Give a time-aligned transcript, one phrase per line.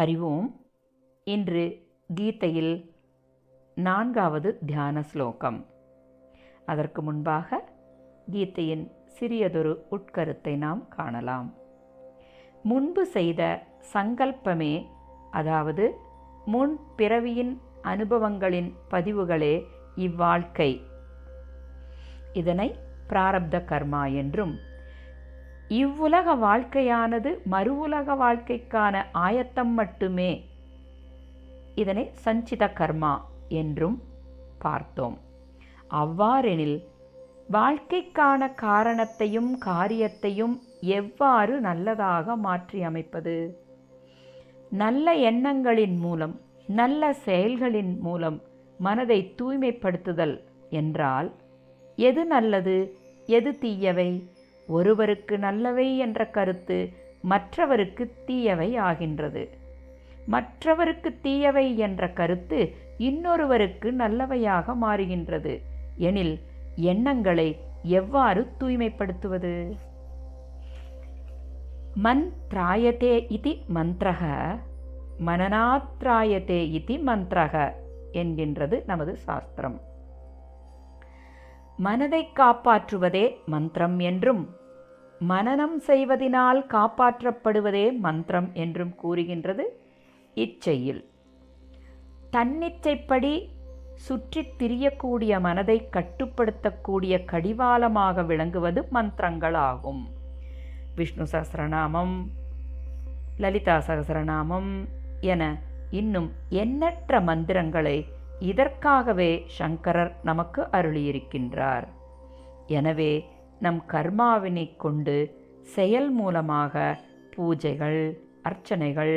[0.00, 0.46] ஹரி ஓம்
[1.24, 2.94] இன்று கீதையில்
[3.74, 5.66] நான்காவது தியான ஸ்லோகம்.
[6.66, 7.58] அதற்கு முன்பாக
[8.30, 11.54] கீதையின் சிறியதொரு உட்கருத்தை நாம் காணலாம்.
[12.62, 14.86] முன்பு செய்த சங்கல்பமே
[15.30, 15.94] அதாவது
[16.44, 19.64] முன் பிறவியின் அனுபவங்களின் பதிவுகளே
[19.96, 20.80] இவ்வாழ்க்கை.
[22.32, 22.74] இதனை
[23.08, 24.58] பிராரப்த கர்மா என்றும்
[25.70, 30.30] இவ்வுலக வாழ்க்கையானது மறு உலக வாழ்க்கைக்கான ஆயத்தம் மட்டுமே.
[31.74, 33.12] இதனை சஞ்சித கர்மா
[33.48, 33.98] என்றும்
[34.58, 35.16] பார்த்தோம்.
[35.94, 36.78] அவ்வாறெனில்
[37.48, 40.54] வாழ்க்கைக்கான காரணத்தையும் காரியத்தையும்
[40.98, 43.36] எவ்வாறு நல்லதாக மாற்றி அமைப்பது?
[44.72, 46.34] நல்ல எண்ணங்களின் மூலம்
[46.72, 48.38] நல்ல செயல்களின் மூலம்
[48.80, 50.36] மனதை தூய்மைப்படுத்துதல்
[50.70, 51.28] என்றால்
[51.98, 52.76] எது நல்லது
[53.28, 54.10] எது தீயவை?
[54.70, 56.78] ஒருவருக்கு நல்லவை என்ற கருத்து
[57.22, 59.42] மற்றவருக்கு தீயவை ஆகின்றது.
[60.26, 62.60] மற்றவருக்கு தீயவை என்ற கருத்து
[62.98, 65.54] இன்னொருவருக்கு நல்லவையாக மாறுகின்றது.
[65.96, 66.34] எனில்
[66.76, 67.48] எண்ணங்களை
[67.82, 69.54] எவ்வாறு தூய்மைப்படுத்துவது?
[72.02, 74.22] மந்த்ராயதே திராயத்தே இதி மந்திரக
[75.26, 77.72] மனநாத்ராயத்தே இதி மந்திரக
[78.12, 79.80] என்கின்றது நமது சாஸ்திரம்.
[81.76, 84.42] மனதை காப்பாற்றுவதே மந்திரம் என்றும்
[85.20, 89.64] மனனம் செய்வதினால் காப்பாற்றப்படுவதே மந்திரம் என்றும் கூறுகின்றது
[90.34, 91.04] இச்செய்யில்
[92.30, 93.32] தன்னிச்சைப்படி
[93.94, 100.02] சுற்றித் திரியக்கூடிய மனதை கட்டுப்படுத்தக்கூடிய கடிவாளமாக விளங்குவது மந்திரங்களாகும்.
[100.94, 102.14] விஷ்ணு சஹசிரநாமம்
[103.38, 104.70] லலிதா சஹசிரநாமம்
[105.20, 105.42] என
[105.90, 108.06] இன்னும் எண்ணற்ற மந்திரங்களை
[108.38, 111.86] இதற்காகவே சங்கரர் நமக்கு அருளியிருக்கின்றார்.
[112.66, 113.12] எனவே
[113.60, 115.16] நம் கர்மாவினை கொண்டு
[115.62, 117.04] செயல் மூலமாக
[117.36, 119.14] பூஜைகள் அர்ச்சனைகள்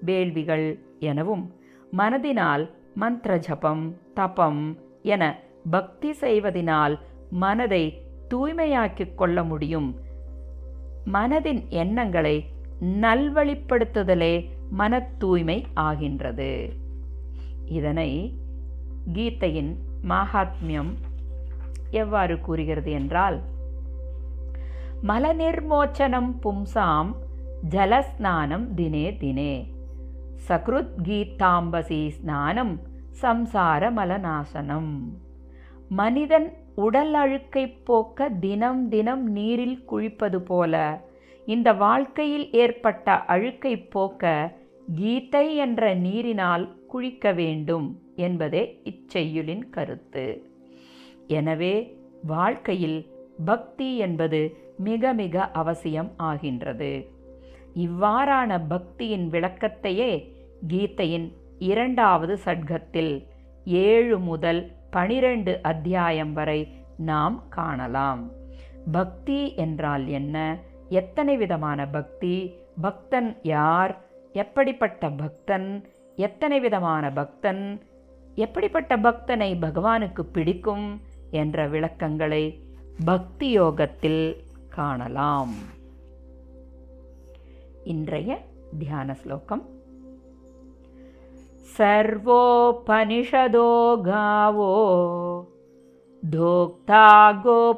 [0.00, 0.66] வேள்விகள்
[0.98, 1.44] எனவும்
[1.96, 5.24] மனதினால் மந்திர ஜபம் தபம் என
[5.70, 6.94] பக்தி செய்வதினால்
[7.30, 7.84] மனதை
[8.34, 9.88] தூய்மையாக்கிக் கொள்ள முடியும்.
[11.12, 12.44] மனதின் எண்ணங்களை
[13.00, 14.34] நல்வழிப்படுத்துதலே
[14.70, 16.72] மன தூய்மை ஆகின்றது.
[17.66, 18.10] இதனை
[19.14, 19.72] கீதையின்
[20.08, 20.92] மாகாத்மியம்
[21.90, 23.42] எவ்வாறு கூறுகிறது என்றால்
[25.08, 27.10] மலநிர்மோச்சனம் பும்சாம்
[27.70, 29.66] ஜலஸ்நானம் தினே தினே.
[30.48, 32.80] சக்ருத் கீதாம்பசி ஸ்நானம்
[33.22, 34.92] சம்சார மலநாசனம்.
[35.88, 41.04] மனிதன் உடல் அழுக்கை போக்க தினம் தினம் நீரில் குளிப்பது போல
[41.46, 44.52] இந்த வாழ்க்கையில் ஏற்பட்ட அழுக்கை போக்க
[44.94, 50.50] கீதை என்ற நீரினால் குளிக்க வேண்டும் என்பதே இச்செய்யுளின் கருத்து.
[51.26, 53.10] எனவே வாழ்க்கையில்
[53.44, 54.40] பக்தி என்பது
[54.82, 56.90] மிக மிக அவசியம் ஆகின்றது.
[57.74, 60.12] இவ்வாறான பக்தியின் விளக்கத்தையே
[60.68, 61.28] கீதையின்
[61.58, 63.12] இரண்டாவது சட்கத்தில்
[63.64, 64.60] ஏழு முதல்
[64.90, 66.60] பனிரெண்டு அத்தியாயம் வரை
[66.96, 68.30] நாம் காணலாம்.
[68.92, 70.58] பக்தி என்றால் என்ன?
[70.88, 72.54] எத்தனை விதமான பக்தி?
[72.80, 73.92] பக்தன் யார்?
[74.32, 75.68] எப்படிப்பட்ட பக்தன்?
[76.16, 77.82] எத்தனை விதமான பக்தன்?
[78.34, 81.00] எப்படிப்பட்ட பக்தனை பகவானுக்கு பிடிக்கும்?
[81.30, 82.44] என்ற விளக்கங்களை
[83.04, 84.44] பக்தி யோகத்தில்
[84.75, 85.55] காணலாம்
[87.93, 88.31] இன்றைய
[88.79, 89.65] தியான ஸ்லோகம்
[91.77, 93.71] सर्वोपनिषदो
[94.05, 94.69] गावो
[96.23, 97.01] धोक्ता
[97.43, 97.75] गोपालनन्दनः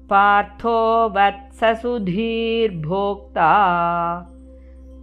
[0.09, 3.51] पार्थो वत्ससुधीर्भोक्ता।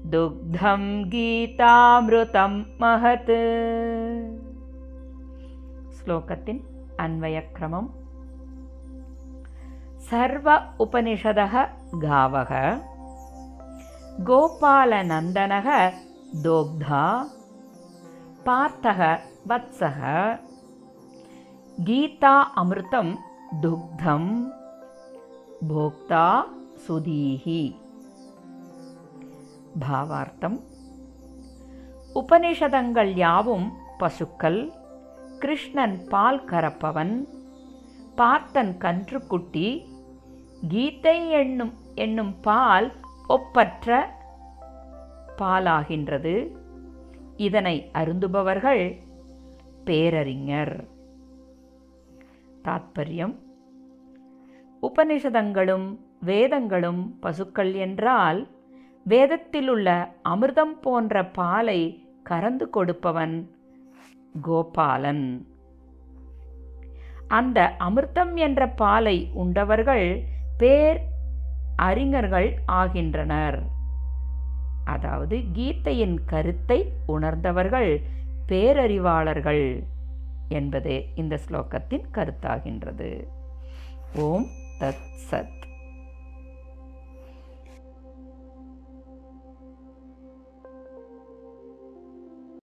[0.06, 3.30] दुग्धं गीतामृतं महत्।
[5.96, 6.60] श्लोकतिन्
[7.00, 7.88] अन्वयक्रमम्।
[10.00, 12.89] सर्व उपनिषदः गावः
[14.25, 15.67] गोपालनन्दनः
[16.43, 17.05] दोग्धा
[18.45, 19.01] पार्थः
[19.47, 19.99] वत्सः
[21.85, 23.09] गीता अमृतं
[23.61, 24.25] दुग्धं
[25.69, 26.25] போக்தா
[26.83, 27.61] சுதீஹி
[29.81, 30.57] பாவார்த்தம்
[32.15, 33.67] உபனிஷதங்கள் யாவும்
[33.97, 34.59] பசுக்கள்
[35.39, 37.15] கிருஷ்ணன் பால் கறப்பவன்
[38.15, 39.67] பார்த்தன் கன்றுக்குட்டி
[40.67, 42.89] கீதை என்னும் என்னும் பால்
[43.30, 44.14] ஒப்பற்ற
[45.38, 46.34] பாலாகின்றது.
[47.36, 48.96] இதனை அருந்துபவர்கள்
[49.84, 50.84] பேரறிஞர்.
[52.64, 53.34] தாத்பரியம்.
[54.82, 55.86] உபனிஷதங்களும்
[56.20, 58.48] வேதங்களும் பசுக்கள் என்றால்
[59.04, 61.80] வேதத்தில் உள்ள அமிர்தம் போன்ற பாலை
[62.22, 63.50] கறந்து கொடுப்பவன்
[64.42, 65.46] கோபாலன்.
[67.28, 70.22] அந்த அமிர்தம் என்ற பாலை உண்டவர்கள்
[70.58, 71.09] பேர்
[71.80, 73.62] அறிஞர்கள் ஆகின்றனர்.
[74.84, 78.02] அதாவது கீதையின் கருத்தை உணர்ந்தவர்கள்
[78.48, 79.84] பேரறிவாளர்கள்
[80.48, 83.10] என்பதே இந்த ஸ்லோகத்தின் கருத்தாகின்றது.
[84.14, 84.46] ஓம்
[84.80, 85.58] தத் சத்.